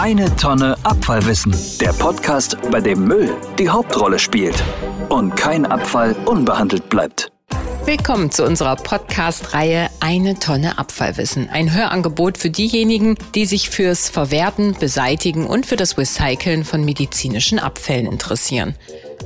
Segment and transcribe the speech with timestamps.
[0.00, 1.52] Eine Tonne Abfallwissen.
[1.80, 4.54] Der Podcast, bei dem Müll die Hauptrolle spielt
[5.08, 7.32] und kein Abfall unbehandelt bleibt.
[7.84, 11.50] Willkommen zu unserer Podcast-Reihe Eine Tonne Abfallwissen.
[11.50, 17.58] Ein Hörangebot für diejenigen, die sich fürs Verwerten, Beseitigen und für das Recyceln von medizinischen
[17.58, 18.76] Abfällen interessieren.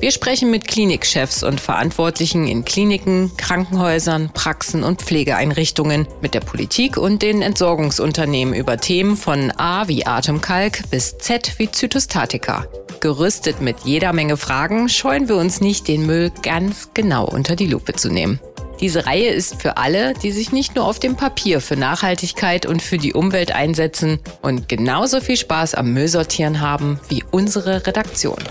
[0.03, 6.97] Wir sprechen mit Klinikchefs und Verantwortlichen in Kliniken, Krankenhäusern, Praxen und Pflegeeinrichtungen, mit der Politik
[6.97, 12.67] und den Entsorgungsunternehmen über Themen von A wie Atemkalk bis Z wie Zytostatika.
[12.99, 17.69] Gerüstet mit jeder Menge Fragen scheuen wir uns nicht, den Müll ganz genau unter die
[17.69, 18.41] Lupe zu nehmen.
[18.81, 22.83] Diese Reihe ist für alle, die sich nicht nur auf dem Papier für Nachhaltigkeit und
[22.83, 28.43] für die Umwelt einsetzen und genauso viel Spaß am Müllsortieren haben wie unsere Redaktion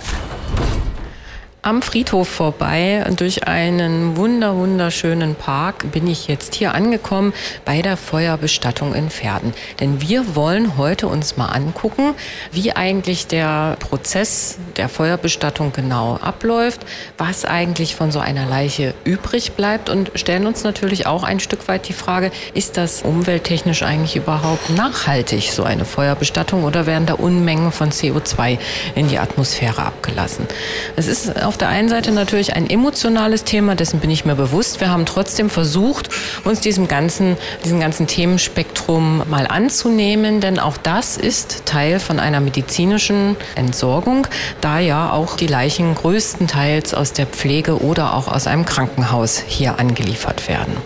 [1.64, 3.06] am Friedhof vorbei.
[3.18, 7.34] Durch einen wunder, wunderschönen Park bin ich jetzt hier angekommen
[7.66, 9.54] bei der Feuerbestattung in Pferden.
[9.80, 12.16] Denn wir wollen heute uns mal angucken,
[12.52, 16.82] wie eigentlich der Prozess der Feuerbestattung genau abläuft,
[17.18, 21.68] was eigentlich von so einer Leiche übrig bleibt und stellen uns natürlich auch ein Stück
[21.68, 27.14] weit die Frage, ist das umwelttechnisch eigentlich überhaupt nachhaltig, so eine Feuerbestattung, oder werden da
[27.14, 28.58] Unmengen von CO2
[28.96, 30.48] in die Atmosphäre abgelassen?
[30.96, 34.80] Es ist auf der einen Seite natürlich ein emotionales Thema, dessen bin ich mir bewusst.
[34.80, 36.08] Wir haben trotzdem versucht,
[36.46, 37.36] uns diesem ganzen,
[37.66, 44.28] diesem ganzen Themenspektrum mal anzunehmen, denn auch das ist Teil von einer medizinischen Entsorgung,
[44.62, 49.78] da ja auch die Leichen größtenteils aus der Pflege oder auch aus einem Krankenhaus hier
[49.78, 50.78] angeliefert werden.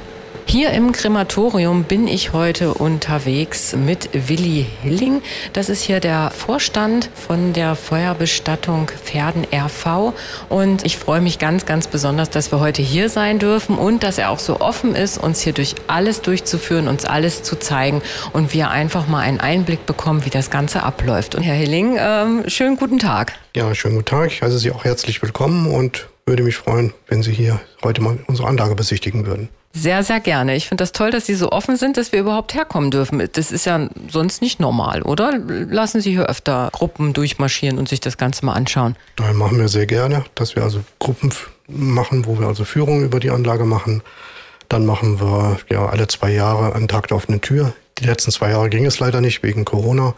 [0.55, 5.21] Hier im Krematorium bin ich heute unterwegs mit Willi Hilling.
[5.51, 10.13] Das ist hier der Vorstand von der Feuerbestattung Pferden RV.
[10.47, 14.17] Und ich freue mich ganz, ganz besonders, dass wir heute hier sein dürfen und dass
[14.17, 18.53] er auch so offen ist, uns hier durch alles durchzuführen, uns alles zu zeigen und
[18.53, 21.35] wir einfach mal einen Einblick bekommen, wie das Ganze abläuft.
[21.35, 23.33] Und Herr Hilling, ähm, schönen guten Tag.
[23.57, 24.27] Ja, schönen guten Tag.
[24.31, 28.19] Ich heiße Sie auch herzlich willkommen und würde mich freuen, wenn Sie hier heute mal
[28.27, 29.49] unsere Anlage besichtigen würden.
[29.77, 30.55] Sehr, sehr gerne.
[30.55, 33.27] Ich finde das toll, dass Sie so offen sind, dass wir überhaupt herkommen dürfen.
[33.33, 35.37] Das ist ja sonst nicht normal, oder?
[35.37, 38.95] Lassen Sie hier öfter Gruppen durchmarschieren und sich das Ganze mal anschauen.
[39.17, 41.33] Da machen wir sehr gerne, dass wir also Gruppen
[41.67, 44.01] machen, wo wir also Führungen über die Anlage machen.
[44.69, 47.73] Dann machen wir ja alle zwei Jahre einen Tag der offenen Tür.
[47.99, 50.13] Die letzten zwei Jahre ging es leider nicht wegen Corona.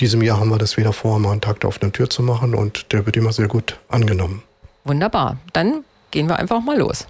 [0.00, 2.56] Diesem Jahr haben wir das wieder vor, mal einen Tag der offenen Tür zu machen
[2.56, 4.42] und der wird immer sehr gut angenommen.
[4.82, 5.36] Wunderbar.
[5.52, 7.06] Dann gehen wir einfach mal los.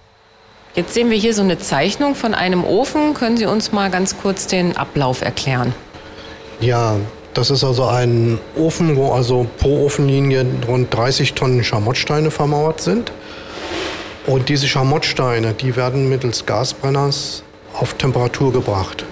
[0.76, 3.14] Jetzt sehen wir hier so eine Zeichnung von einem Ofen.
[3.14, 5.74] Können Sie uns mal ganz kurz den Ablauf erklären?
[6.60, 6.96] Ja,
[7.32, 13.10] das ist also ein Ofen, wo also pro Ofenlinie rund 30 Tonnen Schamottsteine vermauert sind.
[14.26, 19.06] Und diese Schamottsteine, die werden mittels Gasbrenners auf Temperatur gebracht.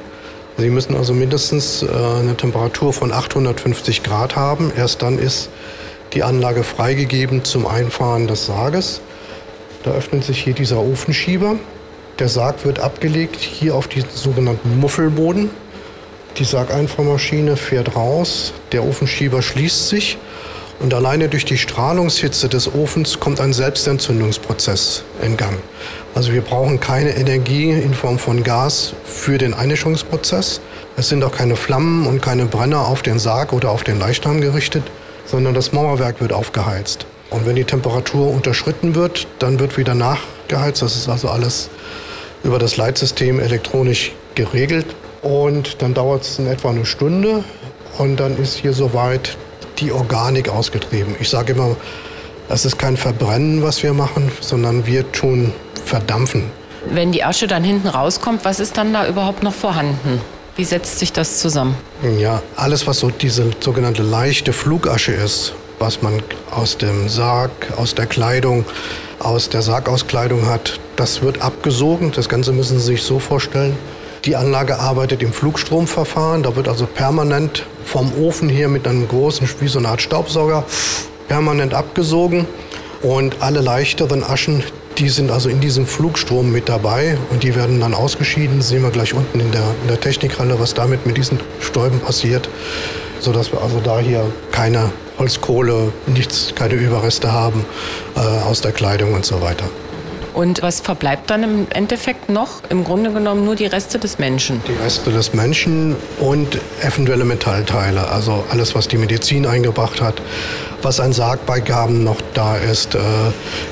[0.58, 4.70] Sie müssen also mindestens äh, eine Temperatur von 850 Grad haben.
[4.76, 5.48] Erst dann ist
[6.12, 9.00] die Anlage freigegeben zum Einfahren des Sarges.
[9.84, 11.56] Da öffnet sich hier dieser Ofenschieber.
[12.18, 15.50] Der Sarg wird abgelegt hier auf diesen sogenannten Muffelboden.
[16.38, 20.18] Die Sargeinfahrmaschine fährt raus, der Ofenschieber schließt sich
[20.80, 25.58] und alleine durch die Strahlungshitze des Ofens kommt ein Selbstentzündungsprozess in Gang.
[26.14, 30.60] Also wir brauchen keine Energie in Form von Gas für den Einmischungsprozess.
[30.96, 34.40] Es sind auch keine Flammen und keine Brenner auf den Sarg oder auf den Leichnam
[34.40, 34.84] gerichtet,
[35.26, 37.06] sondern das Mauerwerk wird aufgeheizt.
[37.30, 40.82] Und wenn die Temperatur unterschritten wird, dann wird wieder nachgeheizt.
[40.82, 41.70] Das ist also alles
[42.42, 44.86] über das Leitsystem elektronisch geregelt.
[45.22, 47.44] Und dann dauert es in etwa eine Stunde
[47.98, 49.36] und dann ist hier soweit
[49.78, 51.16] die Organik ausgetrieben.
[51.18, 51.76] Ich sage immer,
[52.48, 55.52] es ist kein Verbrennen, was wir machen, sondern wir tun
[55.84, 56.50] verdampfen.
[56.90, 60.20] Wenn die Asche dann hinten rauskommt, was ist dann da überhaupt noch vorhanden?
[60.56, 61.74] Wie setzt sich das zusammen?
[62.18, 67.94] Ja, alles, was so diese sogenannte leichte Flugasche ist, was man aus dem Sarg, aus
[67.94, 68.64] der Kleidung,
[69.18, 72.10] aus der Sargauskleidung hat, das wird abgesogen.
[72.10, 73.76] Das Ganze müssen Sie sich so vorstellen.
[74.24, 76.42] Die Anlage arbeitet im Flugstromverfahren.
[76.42, 80.64] Da wird also permanent vom Ofen hier mit einem großen, wie so eine Art Staubsauger,
[81.28, 82.46] permanent abgesogen.
[83.02, 84.64] Und alle leichteren Aschen,
[84.96, 88.60] die sind also in diesem Flugstrom mit dabei und die werden dann ausgeschieden.
[88.60, 92.00] Das sehen wir gleich unten in der, in der Technikhalle, was damit mit diesen Stäuben
[92.00, 92.48] passiert,
[93.20, 97.64] sodass wir also da hier keine Holzkohle, nichts, keine Überreste haben
[98.16, 99.66] äh, aus der Kleidung und so weiter.
[100.34, 102.62] Und was verbleibt dann im Endeffekt noch?
[102.68, 104.60] Im Grunde genommen nur die Reste des Menschen.
[104.66, 110.20] Die Reste des Menschen und eventuelle Metallteile, also alles, was die Medizin eingebracht hat,
[110.82, 112.98] was an Sargbeigaben noch da ist, äh,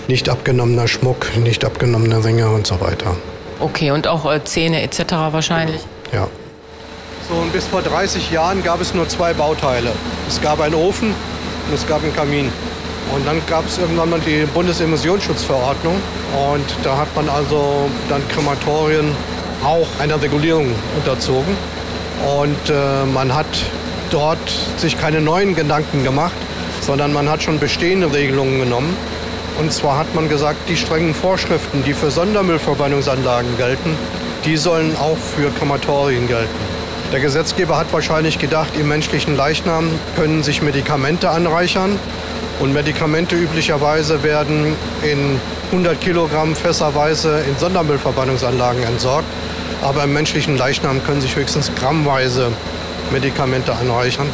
[0.07, 3.17] nicht abgenommener Schmuck, nicht abgenommene Ringe und so weiter.
[3.59, 5.01] Okay, und auch äh, Zähne etc.
[5.33, 5.81] wahrscheinlich?
[6.13, 6.29] Ja.
[7.29, 9.91] So bis vor 30 Jahren gab es nur zwei Bauteile.
[10.29, 11.15] Es gab einen Ofen
[11.67, 12.51] und es gab einen Kamin.
[13.15, 15.97] Und dann gab es irgendwann mal die Bundesemissionsschutzverordnung.
[16.53, 19.15] Und da hat man also dann Krematorien
[19.65, 21.57] auch einer Regulierung unterzogen.
[22.41, 23.47] Und äh, man hat
[24.11, 26.37] dort sich keine neuen Gedanken gemacht,
[26.81, 28.97] sondern man hat schon bestehende Regelungen genommen.
[29.59, 33.97] Und zwar hat man gesagt, die strengen Vorschriften, die für Sondermüllverbrennungsanlagen gelten,
[34.45, 36.72] die sollen auch für Krematorien gelten.
[37.13, 41.99] Der Gesetzgeber hat wahrscheinlich gedacht, im menschlichen Leichnam können sich Medikamente anreichern.
[42.59, 45.39] Und Medikamente üblicherweise werden in
[45.73, 49.27] 100 Kilogramm fässerweise in Sondermüllverbrennungsanlagen entsorgt.
[49.83, 52.51] Aber im menschlichen Leichnam können sich höchstens grammweise
[53.11, 54.29] Medikamente anreichern.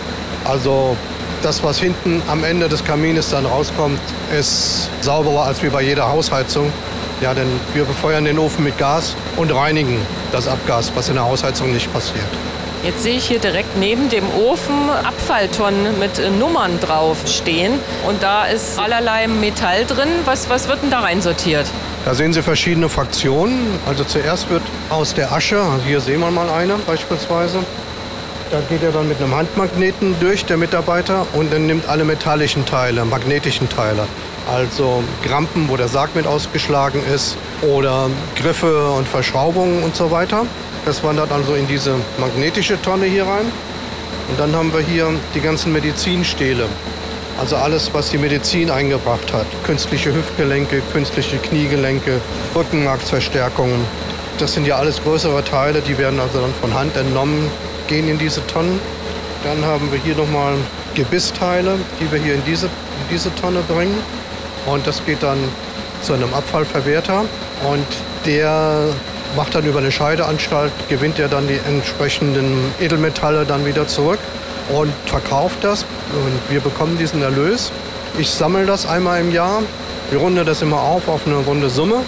[0.44, 0.96] Also
[1.42, 3.98] das, was hinten am Ende des Kamines dann rauskommt,
[4.38, 6.72] ist sauberer als wie bei jeder Hausheizung.
[7.20, 9.98] Ja, denn wir befeuern den Ofen mit Gas und reinigen
[10.31, 12.28] das Abgas, was in der Hausheizung nicht passiert.
[12.84, 17.72] Jetzt sehe ich hier direkt neben dem Ofen Abfalltonnen mit äh, Nummern drauf stehen.
[18.06, 20.08] Und da ist allerlei Metall drin.
[20.25, 21.66] Was, was wird denn da rein sortiert?
[22.04, 23.78] Da sehen Sie verschiedene Fraktionen.
[23.86, 27.58] Also zuerst wird aus der Asche, also hier sehen wir mal eine beispielsweise,
[28.50, 32.64] da geht er dann mit einem Handmagneten durch, der Mitarbeiter, und dann nimmt alle metallischen
[32.64, 34.06] Teile, magnetischen Teile.
[34.50, 40.46] Also Grampen, wo der Sarg mit ausgeschlagen ist, oder Griffe und Verschraubungen und so weiter.
[40.88, 43.44] Das wandert also in diese magnetische Tonne hier rein.
[44.31, 46.64] Und dann haben wir hier die ganzen Medizinstähle.
[47.38, 49.44] Also alles, was die Medizin eingebracht hat.
[49.64, 52.23] Künstliche Hüftgelenke, künstliche Kniegelenke,
[52.55, 53.85] Rückenmarksverstärkungen.
[54.38, 57.50] Das sind ja alles größere Teile, die werden also dann von Hand entnommen,
[57.87, 58.81] gehen in diese Tonnen.
[59.44, 60.55] Dann haben wir hier nochmal
[60.94, 63.99] Gebissteile, die wir hier in diese, in diese Tonne bringen.
[64.64, 65.37] Und das geht dann
[66.00, 67.26] zu einem Abfallverwerter.
[67.70, 67.87] Und
[68.25, 68.88] der
[69.36, 74.19] macht dann über eine Scheideanstalt, gewinnt er dann die entsprechenden Edelmetalle dann wieder zurück
[74.75, 75.82] und verkauft das.
[76.12, 77.70] Und wir bekommen diesen Erlös.
[78.19, 79.62] Ich sammle das einmal im Jahr.
[80.10, 82.02] Wir runden das immer auf auf eine runde Summe.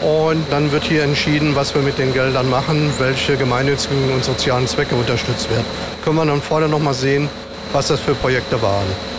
[0.00, 4.66] Und dann wird hier entschieden, was wir mit den Geldern machen, welche gemeinnützigen und sozialen
[4.66, 5.64] Zwecke unterstützt werden.
[6.04, 7.28] Können wir dann vorne noch mal sehen,
[7.72, 9.13] was das für Projekte waren.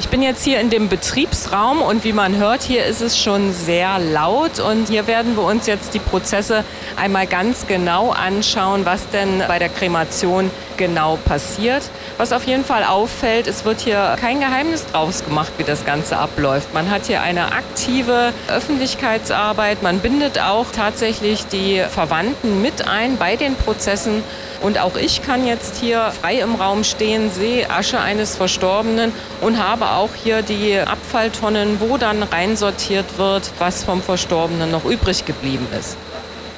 [0.00, 3.52] Ich bin jetzt hier in dem Betriebsraum und wie man hört, hier ist es schon
[3.52, 6.64] sehr laut und hier werden wir uns jetzt die Prozesse
[6.96, 11.82] einmal ganz genau anschauen, was denn bei der Kremation genau passiert.
[12.16, 16.16] Was auf jeden Fall auffällt, es wird hier kein Geheimnis draus gemacht, wie das Ganze
[16.16, 16.72] abläuft.
[16.72, 23.36] Man hat hier eine aktive Öffentlichkeitsarbeit, man bindet auch tatsächlich die Verwandten mit ein bei
[23.36, 24.24] den Prozessen
[24.62, 29.58] und auch ich kann jetzt hier frei im Raum stehen, sehe Asche eines Verstorbenen und
[29.62, 35.66] habe auch hier die Abfalltonnen, wo dann reinsortiert wird, was vom Verstorbenen noch übrig geblieben
[35.78, 35.96] ist.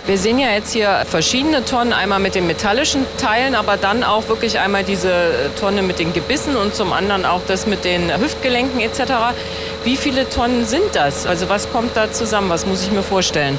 [0.04, 4.26] Wir sehen ja jetzt hier verschiedene Tonnen, einmal mit den metallischen Teilen, aber dann auch
[4.26, 8.80] wirklich einmal diese Tonne mit den Gebissen und zum anderen auch das mit den Hüftgelenken
[8.80, 9.12] etc.
[9.84, 11.24] Wie viele Tonnen sind das?
[11.24, 12.50] Also was kommt da zusammen?
[12.50, 13.56] Was muss ich mir vorstellen?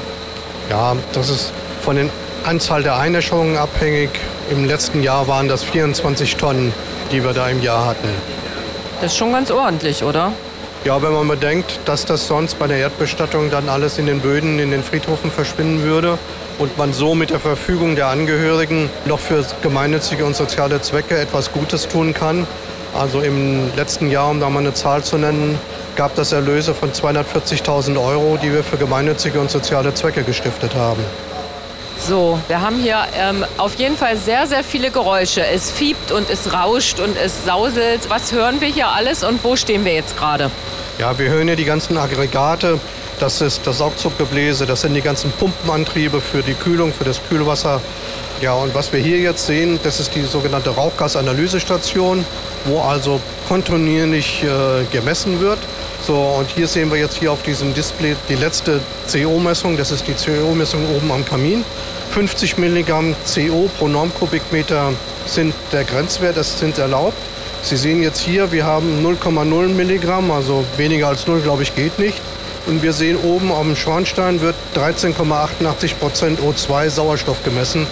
[0.68, 1.50] Ja, das ist
[1.82, 2.10] von der
[2.44, 4.10] Anzahl der Einäscherungen abhängig.
[4.50, 6.72] Im letzten Jahr waren das 24 Tonnen,
[7.10, 8.08] die wir da im Jahr hatten.
[9.00, 10.32] Das ist schon ganz ordentlich, oder?
[10.84, 14.58] Ja, wenn man bedenkt, dass das sonst bei der Erdbestattung dann alles in den Böden,
[14.58, 16.18] in den Friedhofen verschwinden würde
[16.58, 21.50] und man so mit der Verfügung der Angehörigen noch für gemeinnützige und soziale Zwecke etwas
[21.52, 22.46] Gutes tun kann.
[22.94, 25.58] Also im letzten Jahr, um da mal eine Zahl zu nennen,
[25.96, 31.02] gab das Erlöse von 240.000 Euro, die wir für gemeinnützige und soziale Zwecke gestiftet haben.
[31.98, 35.46] So, wir haben hier ähm, auf jeden Fall sehr, sehr viele Geräusche.
[35.46, 38.10] Es fiebt und es rauscht und es sauselt.
[38.10, 40.50] Was hören wir hier alles und wo stehen wir jetzt gerade?
[40.98, 42.78] Ja, wir hören hier die ganzen Aggregate.
[43.20, 47.80] Das ist das Saugzuggebläse, das sind die ganzen Pumpenantriebe für die Kühlung, für das Kühlwasser.
[48.40, 52.26] Ja, und was wir hier jetzt sehen, das ist die sogenannte Rauchgasanalysestation,
[52.64, 55.58] wo also kontinuierlich äh, gemessen wird.
[56.06, 58.80] So, und hier sehen wir jetzt hier auf diesem Display die letzte
[59.10, 59.78] CO-Messung.
[59.78, 61.64] Das ist die CO-Messung oben am Kamin.
[62.10, 64.92] 50 Milligramm CO pro Normkubikmeter
[65.24, 67.16] sind der Grenzwert, das sind erlaubt.
[67.62, 71.98] Sie sehen jetzt hier, wir haben 0,0 Milligramm, also weniger als 0, glaube ich, geht
[71.98, 72.20] nicht.
[72.66, 77.86] Und wir sehen oben am Schornstein wird 13,88 Prozent O2 Sauerstoff gemessen,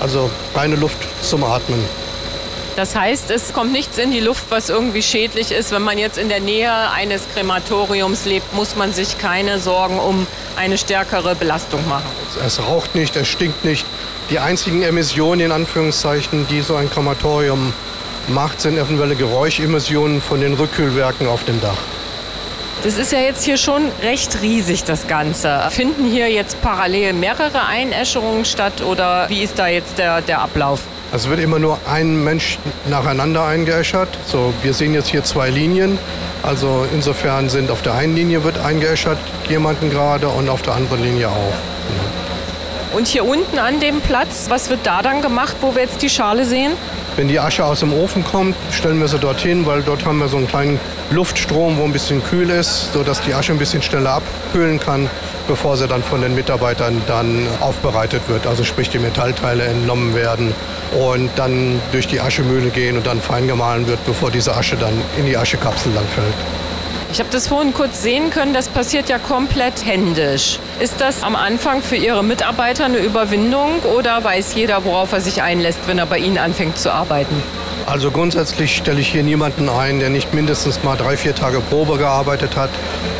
[0.00, 1.82] also reine Luft zum Atmen.
[2.76, 5.70] Das heißt, es kommt nichts in die Luft, was irgendwie schädlich ist.
[5.70, 10.26] Wenn man jetzt in der Nähe eines Krematoriums lebt, muss man sich keine Sorgen um
[10.56, 12.08] eine stärkere Belastung machen.
[12.44, 13.86] Es raucht nicht, es stinkt nicht.
[14.30, 17.72] Die einzigen Emissionen, in Anführungszeichen, die so ein Krematorium
[18.28, 21.78] macht, sind eventuelle Geräuschemissionen von den Rückkühlwerken auf dem Dach.
[22.82, 25.62] Das ist ja jetzt hier schon recht riesig, das Ganze.
[25.70, 30.80] Finden hier jetzt parallel mehrere Einäscherungen statt oder wie ist da jetzt der, der Ablauf?
[31.14, 32.58] Also wird immer nur ein Mensch
[32.90, 34.08] nacheinander eingeäschert.
[34.26, 35.96] So, wir sehen jetzt hier zwei Linien.
[36.42, 39.18] Also insofern sind auf der einen Linie wird eingeäschert
[39.48, 42.96] jemanden gerade und auf der anderen Linie auch.
[42.96, 46.10] Und hier unten an dem Platz, was wird da dann gemacht, wo wir jetzt die
[46.10, 46.72] Schale sehen?
[47.14, 50.26] Wenn die Asche aus dem Ofen kommt, stellen wir sie dorthin, weil dort haben wir
[50.26, 50.80] so einen kleinen
[51.12, 55.08] Luftstrom, wo ein bisschen kühl ist, sodass die Asche ein bisschen schneller abkühlen kann,
[55.46, 58.46] bevor sie dann von den Mitarbeitern dann aufbereitet wird.
[58.46, 60.54] Also sprich die Metallteile entnommen werden
[60.98, 64.94] und dann durch die Aschemühle gehen und dann fein gemahlen wird, bevor diese Asche dann
[65.18, 66.34] in die Aschekapsel dann fällt.
[67.12, 70.58] Ich habe das vorhin kurz sehen können, das passiert ja komplett händisch.
[70.80, 75.40] Ist das am Anfang für Ihre Mitarbeiter eine Überwindung oder weiß jeder, worauf er sich
[75.40, 77.40] einlässt, wenn er bei Ihnen anfängt zu arbeiten?
[77.86, 81.98] Also grundsätzlich stelle ich hier niemanden ein, der nicht mindestens mal drei, vier Tage Probe
[81.98, 82.70] gearbeitet hat,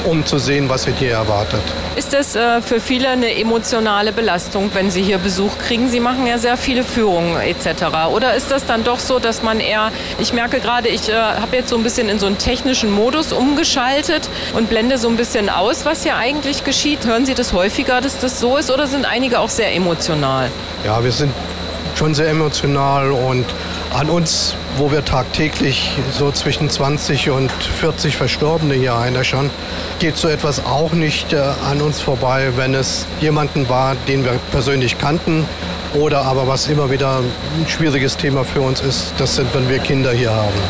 [0.04, 1.60] um zu sehen, was ihn hier erwartet.
[1.96, 5.88] Ist das äh, für viele eine emotionale Belastung, wenn Sie hier Besuch kriegen?
[5.88, 8.08] Sie machen ja sehr viele Führungen etc.
[8.12, 11.56] Oder ist das dann doch so, dass man eher, ich merke gerade, ich äh, habe
[11.56, 15.50] jetzt so ein bisschen in so einen technischen Modus umgeschaltet und blende so ein bisschen
[15.50, 17.06] aus, was hier eigentlich geschieht.
[17.06, 20.50] Hören Sie das häufiger, dass das so ist oder sind einige auch sehr emotional?
[20.84, 21.32] Ja, wir sind
[21.96, 23.46] schon sehr emotional und
[23.94, 29.50] an uns, wo wir tagtäglich so zwischen 20 und 40 Verstorbene hier einäschern,
[30.00, 31.38] geht so etwas auch nicht äh,
[31.70, 35.46] an uns vorbei, wenn es jemanden war, den wir persönlich kannten.
[35.94, 39.78] Oder aber was immer wieder ein schwieriges Thema für uns ist, das sind, wenn wir
[39.78, 40.60] Kinder hier haben.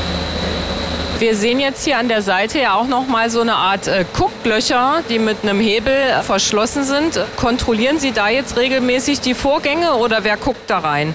[1.19, 4.04] Wir sehen jetzt hier an der Seite ja auch noch mal so eine Art äh,
[4.12, 7.19] Gucklöcher, die mit einem Hebel verschlossen sind.
[7.37, 11.14] Kontrollieren Sie da jetzt regelmäßig die Vorgänge oder wer guckt da rein?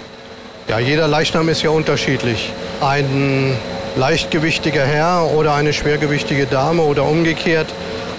[0.70, 2.54] Ja, jeder Leichnam ist ja unterschiedlich.
[2.80, 3.58] Ein
[3.96, 7.66] leichtgewichtiger Herr oder eine schwergewichtige Dame oder umgekehrt.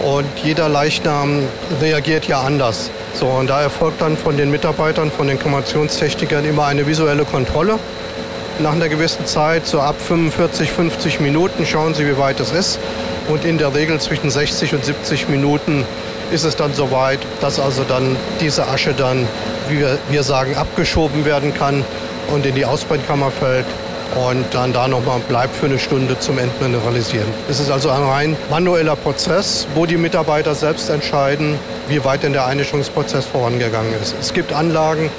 [0.00, 1.45] Und jeder Leichnam
[1.80, 2.90] reagiert ja anders.
[3.14, 7.78] So, und da erfolgt dann von den Mitarbeitern, von den Kremationstechnikern immer eine visuelle Kontrolle.
[8.59, 12.80] Nach einer gewissen Zeit, so ab 45, 50 Minuten, schauen sie, wie weit es ist.
[13.28, 15.85] Und in der Regel zwischen 60 und 70 Minuten
[16.33, 19.28] ist es dann soweit, dass also dann diese Asche dann,
[19.69, 21.85] wie wir, wir sagen, abgeschoben werden kann
[22.32, 23.66] und in die Ausbrennkammer fällt
[24.28, 27.28] und dann da nochmal bleibt für eine Stunde zum Entmineralisieren.
[27.49, 31.58] Es ist also ein rein manueller Prozess, wo die Mitarbeiter selbst entscheiden,
[31.88, 34.14] wie weit denn der Einigungsprozess vorangegangen ist.
[34.20, 35.10] Es gibt Anlagen,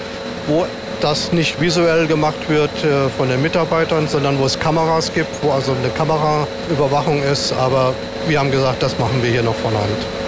[0.48, 0.66] wo
[1.00, 5.52] das nicht visuell gemacht wird äh, von den Mitarbeitern, sondern wo es Kameras gibt, wo
[5.52, 7.54] also eine Kameraüberwachung ist.
[7.54, 7.94] Aber
[8.28, 10.21] wir haben gesagt, das machen wir hier noch von Hand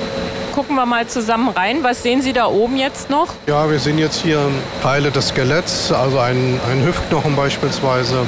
[0.53, 1.83] gucken wir mal zusammen rein.
[1.83, 3.27] Was sehen Sie da oben jetzt noch?
[3.47, 4.39] Ja, wir sehen jetzt hier
[4.81, 8.25] Teile des Skeletts, also ein, ein Hüftknochen beispielsweise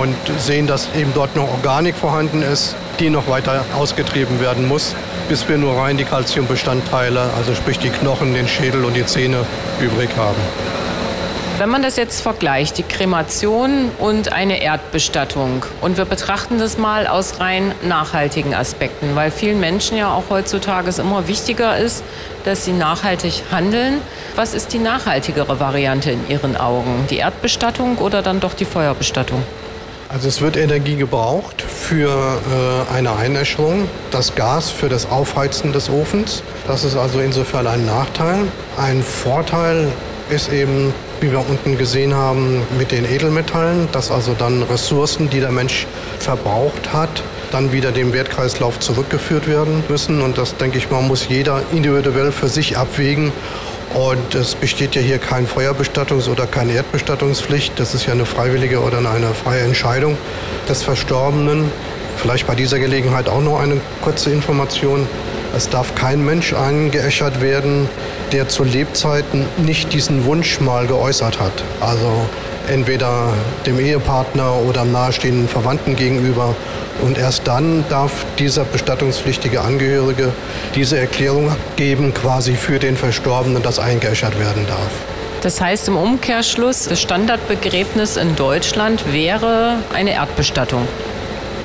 [0.00, 4.94] und sehen, dass eben dort noch Organik vorhanden ist, die noch weiter ausgetrieben werden muss,
[5.28, 9.46] bis wir nur rein die Calciumbestandteile, also sprich die Knochen, den Schädel und die Zähne
[9.80, 10.87] übrig haben.
[11.58, 17.08] Wenn man das jetzt vergleicht, die Kremation und eine Erdbestattung, und wir betrachten das mal
[17.08, 22.04] aus rein nachhaltigen Aspekten, weil vielen Menschen ja auch heutzutage es immer wichtiger ist,
[22.44, 23.94] dass sie nachhaltig handeln.
[24.36, 27.06] Was ist die nachhaltigere Variante in Ihren Augen?
[27.10, 29.42] Die Erdbestattung oder dann doch die Feuerbestattung?
[30.10, 35.90] Also es wird Energie gebraucht für äh, eine Einäscherung, das Gas für das Aufheizen des
[35.90, 36.44] Ofens.
[36.68, 38.44] Das ist also insofern ein Nachteil.
[38.76, 39.88] Ein Vorteil
[40.30, 45.40] ist eben wie wir unten gesehen haben, mit den Edelmetallen, dass also dann Ressourcen, die
[45.40, 45.86] der Mensch
[46.18, 50.22] verbraucht hat, dann wieder dem Wertkreislauf zurückgeführt werden müssen.
[50.22, 53.32] Und das, denke ich mal, muss jeder individuell für sich abwägen.
[53.94, 57.80] Und es besteht ja hier keine Feuerbestattungs- oder keine Erdbestattungspflicht.
[57.80, 60.18] Das ist ja eine freiwillige oder eine freie Entscheidung
[60.68, 61.70] des Verstorbenen.
[62.20, 65.06] Vielleicht bei dieser Gelegenheit auch noch eine kurze Information.
[65.56, 67.88] Es darf kein Mensch eingeäschert werden,
[68.32, 71.52] der zu Lebzeiten nicht diesen Wunsch mal geäußert hat.
[71.80, 72.10] Also
[72.68, 73.32] entweder
[73.66, 76.54] dem Ehepartner oder nahestehenden Verwandten gegenüber.
[77.02, 80.32] Und erst dann darf dieser bestattungspflichtige Angehörige
[80.74, 84.90] diese Erklärung geben, quasi für den Verstorbenen, dass eingeäschert werden darf.
[85.42, 90.88] Das heißt im Umkehrschluss, das Standardbegräbnis in Deutschland wäre eine Erdbestattung.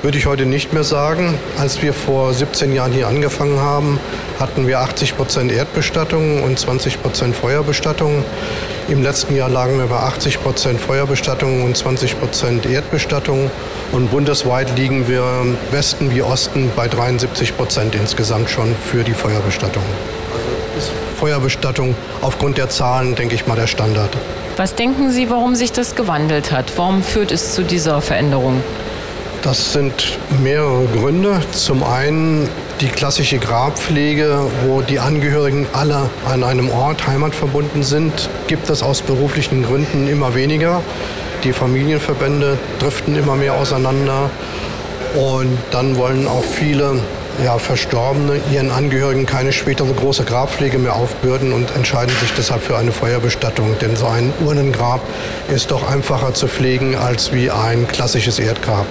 [0.03, 1.39] Würde ich heute nicht mehr sagen.
[1.57, 4.01] Als wir vor 17 Jahren hier angefangen haben,
[4.37, 8.25] hatten wir 80 Prozent Erdbestattung und 20 Prozent Feuerbestattung.
[8.89, 13.49] Im letzten Jahr lagen wir bei 80 Prozent Feuerbestattung und 20 Prozent Erdbestattung.
[13.93, 15.23] Und bundesweit liegen wir
[15.71, 19.83] Westen wie Osten bei 73 Prozent insgesamt schon für die Feuerbestattung.
[20.33, 24.09] Also ist Feuerbestattung aufgrund der Zahlen, denke ich mal, der Standard.
[24.57, 26.73] Was denken Sie, warum sich das gewandelt hat?
[26.75, 28.61] Warum führt es zu dieser Veränderung?
[29.43, 31.41] Das sind mehrere Gründe.
[31.51, 32.47] Zum einen
[32.79, 39.01] die klassische Grabpflege, wo die Angehörigen alle an einem Ort heimatverbunden sind, gibt es aus
[39.01, 40.81] beruflichen Gründen immer weniger.
[41.43, 44.29] Die Familienverbände driften immer mehr auseinander.
[45.13, 47.01] Und dann wollen auch viele
[47.43, 52.77] ja, Verstorbene ihren Angehörigen keine spätere große Grabpflege mehr aufbürden und entscheiden sich deshalb für
[52.77, 53.75] eine Feuerbestattung.
[53.81, 55.01] Denn so ein Urnengrab
[55.53, 58.85] ist doch einfacher zu pflegen als wie ein klassisches Erdgrab.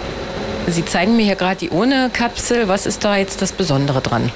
[0.69, 2.69] Sie zeigen mir hier gerade die Urne-Kapsel.
[2.69, 4.31] Was ist da jetzt das Besondere dran?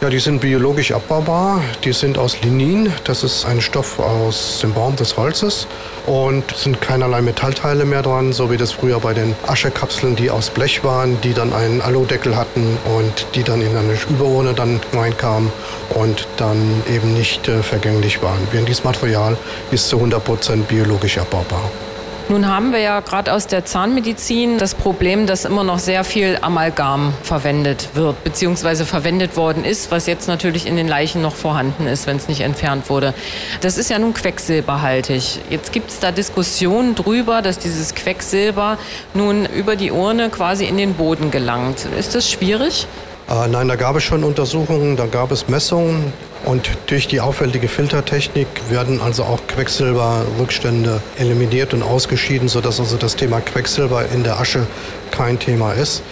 [0.00, 1.62] Ja, die sind biologisch abbaubar.
[1.84, 2.92] Die sind aus Linin.
[3.04, 5.66] Das ist ein Stoff aus dem Baum des Holzes.
[6.06, 10.50] Und sind keinerlei Metallteile mehr dran, so wie das früher bei den Aschekapseln, die aus
[10.50, 15.50] Blech waren, die dann einen Aludeckel hatten und die dann in eine Überurne dann reinkamen
[15.90, 18.46] und dann eben nicht äh, vergänglich waren.
[18.50, 19.36] Während dieses Material
[19.70, 21.70] ist zu 100 Prozent biologisch abbaubar.
[22.28, 26.36] Nun haben wir ja gerade aus der Zahnmedizin das Problem, dass immer noch sehr viel
[26.40, 31.86] Amalgam verwendet wird, beziehungsweise verwendet worden ist, was jetzt natürlich in den Leichen noch vorhanden
[31.86, 33.14] ist, wenn es nicht entfernt wurde.
[33.60, 35.38] Das ist ja nun quecksilberhaltig.
[35.50, 38.76] Jetzt gibt es da Diskussionen drüber, dass dieses Quecksilber
[39.14, 41.86] nun über die Urne quasi in den Boden gelangt.
[41.96, 42.88] Ist das schwierig?
[43.28, 46.12] Äh, nein, da gab es schon Untersuchungen, da gab es Messungen.
[46.44, 53.16] Und durch die aufwendige Filtertechnik werden also auch Quecksilberrückstände eliminiert und ausgeschieden, sodass also das
[53.16, 54.66] Thema Quecksilber in der Asche
[55.10, 56.02] kein Thema ist.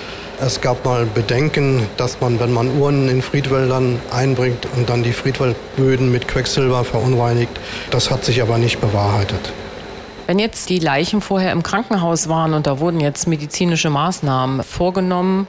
[0.41, 5.13] Es gab mal Bedenken, dass man, wenn man Urnen in Friedwäldern einbringt und dann die
[5.13, 7.53] Friedwaldböden mit Quecksilber verunreinigt,
[7.91, 9.53] das hat sich aber nicht bewahrheitet.
[10.27, 15.47] Wenn jetzt die Leichen vorher im Krankenhaus waren und da wurden jetzt medizinische Maßnahmen vorgenommen,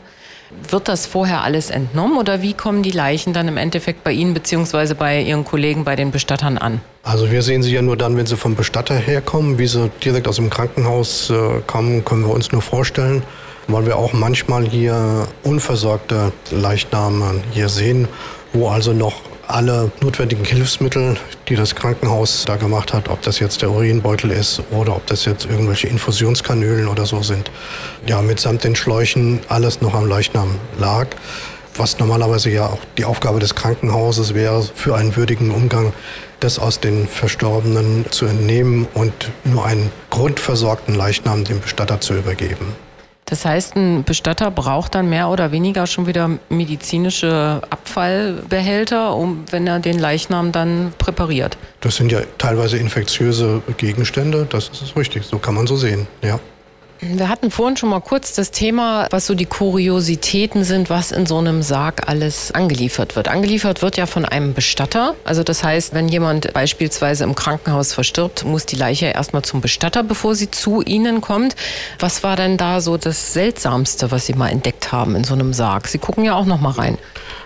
[0.70, 4.34] wird das vorher alles entnommen oder wie kommen die Leichen dann im Endeffekt bei Ihnen
[4.34, 4.94] bzw.
[4.94, 6.82] bei Ihren Kollegen bei den Bestattern an?
[7.04, 9.60] Also wir sehen sie ja nur dann, wenn sie vom Bestatter herkommen.
[9.60, 13.24] Wie sie direkt aus dem Krankenhaus äh, kommen, können wir uns nur vorstellen,
[13.68, 18.08] weil wir auch manchmal hier unversorgte Leichname hier sehen,
[18.54, 23.62] wo also noch alle notwendigen Hilfsmittel, die das Krankenhaus da gemacht hat, ob das jetzt
[23.62, 27.52] der Urinbeutel ist oder ob das jetzt irgendwelche Infusionskanülen oder so sind,
[28.06, 31.08] ja, mitsamt den Schläuchen alles noch am Leichnam lag.
[31.78, 35.92] Was normalerweise ja auch die Aufgabe des Krankenhauses wäre, für einen würdigen Umgang
[36.40, 42.76] das aus den Verstorbenen zu entnehmen und nur einen grundversorgten Leichnam dem Bestatter zu übergeben.
[43.26, 49.66] Das heißt, ein Bestatter braucht dann mehr oder weniger schon wieder medizinische Abfallbehälter, um, wenn
[49.66, 51.58] er den Leichnam dann präpariert.
[51.82, 56.40] Das sind ja teilweise infektiöse Gegenstände, das ist richtig, so kann man so sehen, ja.
[57.02, 61.26] Wir hatten vorhin schon mal kurz das Thema, was so die Kuriositäten sind, was in
[61.26, 63.28] so einem Sarg alles angeliefert wird.
[63.28, 65.16] Angeliefert wird ja von einem Bestatter.
[65.26, 70.04] Also das heißt, wenn jemand beispielsweise im Krankenhaus verstirbt, muss die Leiche erstmal zum Bestatter,
[70.04, 71.56] bevor sie zu Ihnen kommt.
[72.00, 75.54] Was war denn da so das Seltsamste, was Sie mal entdeckt haben in so einem
[75.54, 75.88] Sarg?
[75.90, 76.98] Sie gucken ja auch noch mal rein.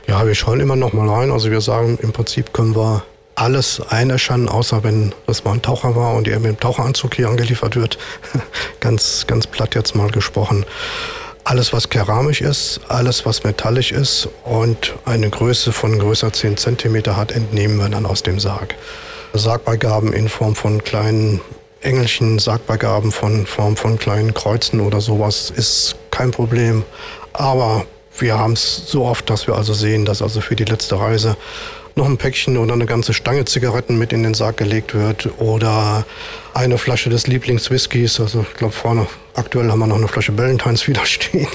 [0.07, 1.31] Ja, wir schauen immer noch mal rein.
[1.31, 3.03] Also wir sagen, im Prinzip können wir
[3.39, 7.29] alles einäschern, außer wenn das mal ein Taucher war und er mit dem Taucheranzug hier
[7.29, 7.97] angeliefert wird.
[8.81, 10.65] ganz, ganz platt jetzt mal gesprochen.
[11.45, 17.15] Alles, was keramisch ist, alles, was metallisch ist und eine Größe von größer 10 cm
[17.15, 18.75] hat, entnehmen wir dann aus dem Sarg.
[19.33, 21.39] Sargbeigaben in Form von kleinen
[21.81, 26.83] Engelchen, Sargbeigaben von Form von kleinen Kreuzen oder sowas ist kein Problem.
[27.31, 27.85] Aber
[28.17, 31.37] wir haben es so oft, dass wir also sehen, dass also für die letzte Reise
[31.99, 36.05] noch ein Päckchen oder eine ganze Stange Zigaretten mit in den Sarg gelegt wird oder
[36.53, 38.19] eine Flasche des Lieblingswhiskys.
[38.21, 41.47] Also ich glaube vorne aktuell haben wir noch eine Flasche Ballantines wieder stehen.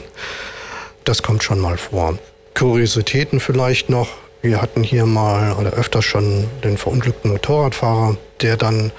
[1.05, 2.19] Das kommt schon mal vor.
[2.55, 4.09] Kuriositäten vielleicht noch.
[4.43, 8.93] Wir hatten hier mal oder öfters schon den verunglückten Motorradfahrer, der dann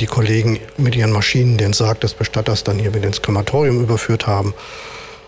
[0.00, 4.26] die Kollegen mit ihren Maschinen den Sarg des Bestatters dann hier mit ins Krematorium überführt
[4.26, 4.52] haben.